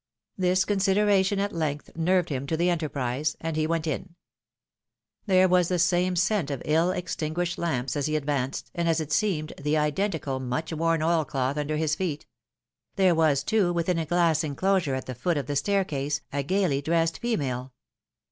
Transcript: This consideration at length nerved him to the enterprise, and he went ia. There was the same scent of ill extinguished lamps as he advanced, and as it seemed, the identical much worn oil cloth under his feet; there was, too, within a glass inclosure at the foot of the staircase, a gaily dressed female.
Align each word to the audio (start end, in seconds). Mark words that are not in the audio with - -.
This 0.35 0.65
consideration 0.65 1.37
at 1.39 1.53
length 1.53 1.91
nerved 1.95 2.29
him 2.29 2.47
to 2.47 2.57
the 2.57 2.71
enterprise, 2.71 3.37
and 3.39 3.55
he 3.55 3.67
went 3.67 3.85
ia. 3.85 4.05
There 5.27 5.47
was 5.47 5.67
the 5.67 5.77
same 5.77 6.15
scent 6.15 6.49
of 6.49 6.59
ill 6.65 6.89
extinguished 6.89 7.59
lamps 7.59 7.95
as 7.95 8.07
he 8.07 8.15
advanced, 8.15 8.71
and 8.73 8.89
as 8.89 8.99
it 8.99 9.11
seemed, 9.11 9.53
the 9.61 9.77
identical 9.77 10.39
much 10.39 10.73
worn 10.73 11.03
oil 11.03 11.23
cloth 11.23 11.57
under 11.59 11.77
his 11.77 11.93
feet; 11.93 12.25
there 12.95 13.13
was, 13.13 13.43
too, 13.43 13.71
within 13.73 13.99
a 13.99 14.05
glass 14.07 14.43
inclosure 14.43 14.95
at 14.95 15.05
the 15.05 15.13
foot 15.13 15.37
of 15.37 15.45
the 15.45 15.55
staircase, 15.55 16.21
a 16.33 16.41
gaily 16.41 16.81
dressed 16.81 17.19
female. 17.19 17.71